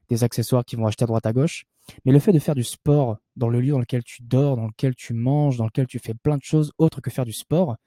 des 0.09 0.23
accessoires 0.23 0.65
qu'ils 0.65 0.79
vont 0.79 0.87
acheter 0.87 1.03
à 1.03 1.07
droite 1.07 1.25
à 1.25 1.33
gauche. 1.33 1.65
Mais 2.05 2.11
le 2.11 2.19
fait 2.19 2.33
de 2.33 2.39
faire 2.39 2.55
du 2.55 2.63
sport 2.63 3.17
dans 3.35 3.49
le 3.49 3.61
lieu 3.61 3.71
dans 3.71 3.79
lequel 3.79 4.03
tu 4.03 4.21
dors, 4.23 4.57
dans 4.57 4.67
lequel 4.67 4.95
tu 4.95 5.13
manges, 5.13 5.57
dans 5.57 5.65
lequel 5.65 5.87
tu 5.87 5.99
fais 5.99 6.13
plein 6.13 6.37
de 6.37 6.43
choses 6.43 6.71
autres 6.77 7.01
que 7.01 7.09
faire 7.09 7.25
du 7.25 7.33
sport, 7.33 7.77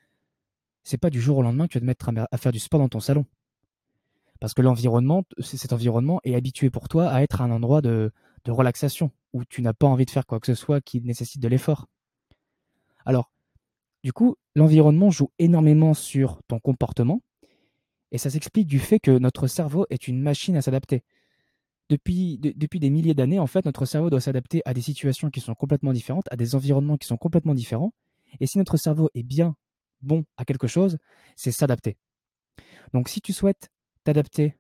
c'est 0.85 0.99
pas 0.99 1.11
du 1.11 1.21
jour 1.21 1.39
au 1.39 1.43
lendemain 1.43 1.67
que 1.67 1.73
tu 1.73 1.79
vas 1.79 1.81
te 1.81 1.87
mettre 1.87 2.11
à 2.31 2.39
faire 2.39 2.53
du 2.53 2.59
sport 2.59 2.81
dans 2.81 2.89
ton 2.89 3.01
salon. 3.01 3.27
Parce 4.41 4.55
que 4.55 4.63
l'environnement, 4.63 5.23
cet 5.41 5.73
environnement 5.73 6.21
est 6.25 6.35
habitué 6.35 6.69
pour 6.69 6.89
toi 6.89 7.09
à 7.09 7.23
être 7.23 7.41
un 7.43 7.51
endroit 7.53 7.81
de, 7.81 8.11
relaxation, 8.49 9.13
où 9.33 9.45
tu 9.45 9.63
n'as 9.63 9.73
pas 9.73 9.87
envie 9.87 10.05
de 10.05 10.11
faire 10.11 10.27
quoi 10.27 10.41
que 10.41 10.49
ce 10.49 10.57
soit 10.57 10.81
qui 10.81 11.01
nécessite 11.01 11.41
de 11.41 11.47
l'effort. 11.47 11.87
Alors, 13.07 13.31
du 14.03 14.13
coup, 14.13 14.35
l'environnement 14.57 15.11
joue 15.11 15.31
énormément 15.39 15.95
sur 15.95 16.41
ton 16.49 16.59
comportement, 16.59 17.23
et 18.11 18.19
ça 18.19 18.31
s'explique 18.31 18.67
du 18.67 18.81
fait 18.81 18.99
que 18.99 19.17
notre 19.17 19.47
cerveau 19.47 19.87
est 19.91 20.09
une 20.09 20.21
machine 20.21 20.57
à 20.57 20.63
s'adapter. 20.63 21.05
Depuis, 21.89 22.39
depuis 22.39 22.81
des 22.81 22.91
milliers 22.91 23.15
d'années, 23.15 23.39
en 23.39 23.47
fait, 23.47 23.65
notre 23.65 23.85
cerveau 23.85 24.11
doit 24.11 24.21
s'adapter 24.21 24.61
à 24.65 24.75
des 24.75 24.83
situations 24.83 25.31
qui 25.31 25.41
sont 25.41 25.55
complètement 25.55 25.93
différentes, 25.93 26.27
à 26.33 26.37
des 26.37 26.57
environnements 26.57 26.97
qui 26.97 27.07
sont 27.07 27.17
complètement 27.17 27.55
différents. 27.55 27.93
Et 28.41 28.47
si 28.47 28.59
notre 28.59 28.77
cerveau 28.77 29.09
est 29.15 29.23
bien 29.23 29.55
bon 30.03 30.25
à 30.37 30.45
quelque 30.45 30.67
chose, 30.67 30.99
c'est 31.37 31.53
s'adapter. 31.53 31.97
Donc 32.93 33.09
si 33.09 33.21
tu 33.21 33.33
souhaites 33.33 33.71
t'adapter 34.05 34.57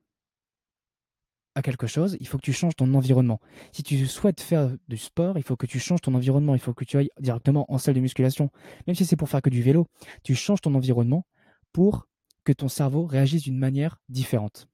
à 1.54 1.62
quelque 1.62 1.86
chose, 1.86 2.16
il 2.20 2.26
faut 2.26 2.38
que 2.38 2.42
tu 2.42 2.52
changes 2.52 2.76
ton 2.76 2.92
environnement. 2.94 3.40
Si 3.72 3.82
tu 3.82 4.06
souhaites 4.06 4.40
faire 4.40 4.70
du 4.88 4.96
sport, 4.96 5.36
il 5.36 5.42
faut 5.42 5.56
que 5.56 5.66
tu 5.66 5.78
changes 5.78 6.00
ton 6.00 6.14
environnement. 6.14 6.54
Il 6.54 6.60
faut 6.60 6.72
que 6.72 6.84
tu 6.84 6.96
ailles 6.96 7.10
directement 7.20 7.66
en 7.70 7.78
salle 7.78 7.94
de 7.94 8.00
musculation. 8.00 8.50
Même 8.86 8.96
si 8.96 9.04
c'est 9.04 9.16
pour 9.16 9.28
faire 9.28 9.42
que 9.42 9.50
du 9.50 9.62
vélo, 9.62 9.86
tu 10.22 10.34
changes 10.34 10.62
ton 10.62 10.74
environnement 10.74 11.26
pour 11.72 12.06
que 12.44 12.52
ton 12.52 12.68
cerveau 12.68 13.04
réagisse 13.06 13.42
d'une 13.42 13.58
manière 13.58 13.98
différente. 14.08 14.66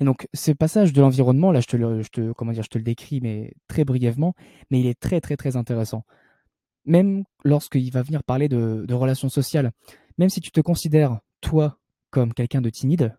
Et 0.00 0.04
donc, 0.04 0.26
ce 0.32 0.52
passage 0.52 0.92
de 0.92 1.00
l'environnement, 1.00 1.52
là, 1.52 1.60
je 1.60 1.66
te, 1.66 1.76
le, 1.76 2.02
je 2.02 2.08
te, 2.08 2.20
le 2.20 2.82
décris, 2.82 3.20
mais 3.20 3.52
très 3.68 3.84
brièvement, 3.84 4.34
mais 4.70 4.80
il 4.80 4.86
est 4.86 4.98
très, 4.98 5.20
très, 5.20 5.36
très 5.36 5.56
intéressant. 5.56 6.04
Même 6.90 7.22
lorsqu'il 7.44 7.88
va 7.92 8.02
venir 8.02 8.24
parler 8.24 8.48
de, 8.48 8.92
relations 8.92 9.28
sociales, 9.28 9.70
même 10.18 10.28
si 10.28 10.40
tu 10.40 10.50
te 10.50 10.60
considères, 10.60 11.20
toi, 11.40 11.78
comme 12.10 12.34
quelqu'un 12.34 12.60
de 12.60 12.68
timide, 12.68 13.16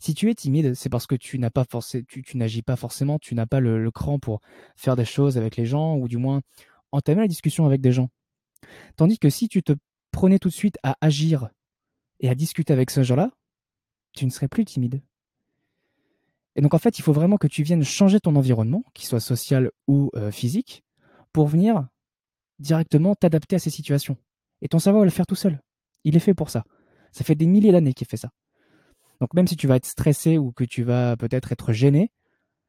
si 0.00 0.12
tu 0.12 0.28
es 0.28 0.34
timide, 0.34 0.74
c'est 0.74 0.88
parce 0.88 1.06
que 1.06 1.14
tu, 1.14 1.38
n'agis 1.38 2.62
pas 2.62 2.74
forcément, 2.74 3.20
tu 3.20 3.36
n'as 3.36 3.46
pas 3.46 3.60
le, 3.60 3.88
cran 3.92 4.18
pour 4.18 4.40
faire 4.74 4.96
des 4.96 5.04
choses 5.04 5.38
avec 5.38 5.54
les 5.54 5.66
gens, 5.66 5.98
ou 5.98 6.08
du 6.08 6.16
moins 6.16 6.40
entamer 6.90 7.20
la 7.20 7.28
discussion 7.28 7.64
avec 7.64 7.80
des 7.80 7.92
gens. 7.92 8.10
Tandis 8.96 9.20
que 9.20 9.30
si 9.30 9.46
tu 9.46 9.62
te 9.62 9.74
prenais 10.10 10.40
tout 10.40 10.48
de 10.48 10.54
suite 10.54 10.78
à 10.82 10.96
agir 11.00 11.50
et 12.18 12.28
à 12.28 12.34
discuter 12.34 12.72
avec 12.72 12.90
ce 12.90 13.04
gens-là, 13.04 13.30
tu 14.14 14.26
ne 14.26 14.30
serais 14.30 14.48
plus 14.48 14.64
timide. 14.64 15.00
Et 16.56 16.60
donc 16.60 16.74
en 16.74 16.78
fait, 16.78 16.98
il 16.98 17.02
faut 17.02 17.12
vraiment 17.12 17.36
que 17.36 17.46
tu 17.46 17.62
viennes 17.62 17.84
changer 17.84 18.18
ton 18.18 18.34
environnement, 18.34 18.82
qu'il 18.94 19.06
soit 19.06 19.20
social 19.20 19.70
ou 19.86 20.10
euh, 20.16 20.32
physique, 20.32 20.82
pour 21.32 21.46
venir 21.46 21.86
directement 22.58 23.14
t'adapter 23.14 23.56
à 23.56 23.58
ces 23.58 23.70
situations. 23.70 24.16
Et 24.60 24.68
ton 24.68 24.78
cerveau 24.78 25.00
va 25.00 25.04
le 25.04 25.10
faire 25.10 25.26
tout 25.26 25.34
seul. 25.34 25.60
Il 26.04 26.16
est 26.16 26.20
fait 26.20 26.34
pour 26.34 26.50
ça. 26.50 26.64
Ça 27.12 27.24
fait 27.24 27.34
des 27.34 27.46
milliers 27.46 27.72
d'années 27.72 27.94
qu'il 27.94 28.06
fait 28.06 28.16
ça. 28.16 28.30
Donc 29.20 29.34
même 29.34 29.46
si 29.46 29.56
tu 29.56 29.66
vas 29.66 29.76
être 29.76 29.86
stressé 29.86 30.38
ou 30.38 30.52
que 30.52 30.64
tu 30.64 30.82
vas 30.82 31.16
peut-être 31.16 31.52
être 31.52 31.72
gêné, 31.72 32.12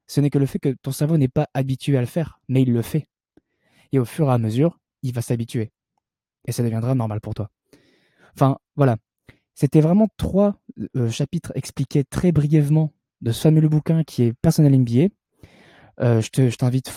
ce 0.07 0.21
n'est 0.21 0.29
que 0.29 0.39
le 0.39 0.45
fait 0.45 0.59
que 0.59 0.75
ton 0.81 0.91
cerveau 0.91 1.17
n'est 1.17 1.27
pas 1.27 1.47
habitué 1.53 1.97
à 1.97 2.01
le 2.01 2.07
faire, 2.07 2.39
mais 2.47 2.63
il 2.63 2.73
le 2.73 2.81
fait. 2.81 3.07
Et 3.91 3.99
au 3.99 4.05
fur 4.05 4.27
et 4.29 4.33
à 4.33 4.37
mesure, 4.37 4.79
il 5.03 5.13
va 5.13 5.21
s'habituer. 5.21 5.71
Et 6.47 6.51
ça 6.51 6.63
deviendra 6.63 6.95
normal 6.95 7.21
pour 7.21 7.33
toi. 7.33 7.51
Enfin, 8.35 8.57
voilà. 8.75 8.97
C'était 9.53 9.81
vraiment 9.81 10.07
trois 10.17 10.55
euh, 10.95 11.09
chapitres 11.09 11.51
expliqués 11.55 12.03
très 12.05 12.31
brièvement 12.31 12.93
de 13.21 13.31
ce 13.31 13.41
fameux 13.41 13.67
bouquin 13.67 14.03
qui 14.03 14.23
est 14.23 14.33
Personnel 14.33 14.79
MBA. 14.79 15.09
Euh, 16.01 16.21
je 16.21 16.55
t'invite 16.55 16.89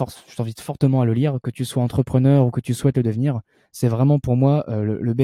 fortement 0.60 1.00
à 1.00 1.04
le 1.04 1.12
lire, 1.12 1.38
que 1.42 1.50
tu 1.50 1.64
sois 1.64 1.82
entrepreneur 1.82 2.46
ou 2.46 2.50
que 2.50 2.60
tu 2.60 2.74
souhaites 2.74 2.96
le 2.96 3.02
devenir. 3.02 3.40
C'est 3.72 3.88
vraiment 3.88 4.18
pour 4.18 4.36
moi 4.36 4.64
euh, 4.68 4.84
le, 4.84 5.00
le 5.00 5.14
B 5.14 5.22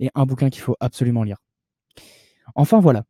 et 0.00 0.10
un 0.14 0.24
bouquin 0.24 0.50
qu'il 0.50 0.62
faut 0.62 0.76
absolument 0.80 1.22
lire. 1.22 1.36
Enfin 2.54 2.80
voilà, 2.80 3.04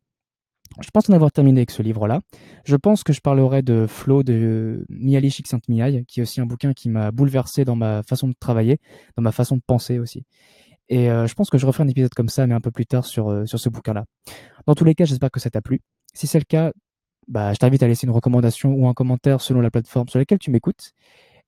je 0.81 0.89
pense 0.91 1.09
en 1.09 1.13
avoir 1.13 1.31
terminé 1.31 1.59
avec 1.59 1.71
ce 1.71 1.81
livre-là. 1.81 2.21
Je 2.65 2.75
pense 2.75 3.03
que 3.03 3.13
je 3.13 3.21
parlerai 3.21 3.61
de 3.61 3.85
Flow 3.87 4.23
de 4.23 4.85
Mihaly 4.89 5.31
Csikszentmihalyi, 5.31 6.05
qui 6.05 6.19
est 6.19 6.23
aussi 6.23 6.41
un 6.41 6.45
bouquin 6.45 6.73
qui 6.73 6.89
m'a 6.89 7.11
bouleversé 7.11 7.63
dans 7.63 7.75
ma 7.75 8.03
façon 8.03 8.27
de 8.27 8.33
travailler, 8.39 8.79
dans 9.15 9.23
ma 9.23 9.31
façon 9.31 9.55
de 9.55 9.61
penser 9.65 9.99
aussi. 9.99 10.25
Et 10.89 11.09
euh, 11.09 11.27
je 11.27 11.33
pense 11.33 11.49
que 11.49 11.57
je 11.57 11.65
referai 11.65 11.83
un 11.83 11.87
épisode 11.87 12.13
comme 12.13 12.29
ça, 12.29 12.45
mais 12.45 12.53
un 12.53 12.61
peu 12.61 12.71
plus 12.71 12.85
tard 12.85 13.05
sur, 13.05 13.47
sur 13.47 13.59
ce 13.59 13.69
bouquin-là. 13.69 14.03
Dans 14.67 14.75
tous 14.75 14.83
les 14.83 14.95
cas, 14.95 15.05
j'espère 15.05 15.31
que 15.31 15.39
ça 15.39 15.49
t'a 15.49 15.61
plu. 15.61 15.81
Si 16.13 16.27
c'est 16.27 16.39
le 16.39 16.45
cas, 16.45 16.71
bah, 17.27 17.53
je 17.53 17.59
t'invite 17.59 17.83
à 17.83 17.87
laisser 17.87 18.07
une 18.07 18.13
recommandation 18.13 18.73
ou 18.73 18.87
un 18.87 18.93
commentaire 18.93 19.41
selon 19.41 19.61
la 19.61 19.71
plateforme 19.71 20.07
sur 20.09 20.19
laquelle 20.19 20.39
tu 20.39 20.51
m'écoutes. 20.51 20.93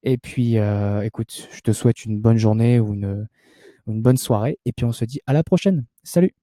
Et 0.03 0.17
puis, 0.17 0.59
euh, 0.59 1.01
écoute, 1.01 1.49
je 1.51 1.61
te 1.61 1.71
souhaite 1.71 2.05
une 2.05 2.19
bonne 2.19 2.37
journée 2.37 2.79
ou 2.79 2.93
une, 2.93 3.27
une 3.87 4.01
bonne 4.01 4.17
soirée. 4.17 4.59
Et 4.65 4.73
puis, 4.73 4.85
on 4.85 4.93
se 4.93 5.05
dit 5.05 5.21
à 5.27 5.33
la 5.33 5.43
prochaine. 5.43 5.85
Salut 6.03 6.35